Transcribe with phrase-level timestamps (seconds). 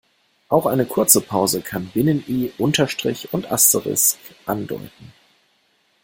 [0.49, 5.13] Auch eine kurze Pause kann Binnen-I, Unterstrich und Asterisk andeuten.